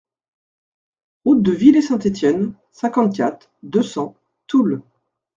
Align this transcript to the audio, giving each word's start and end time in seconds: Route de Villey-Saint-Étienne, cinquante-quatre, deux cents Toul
Route 1.25 1.43
de 1.43 1.51
Villey-Saint-Étienne, 1.51 2.55
cinquante-quatre, 2.71 3.51
deux 3.61 3.83
cents 3.83 4.15
Toul 4.47 4.81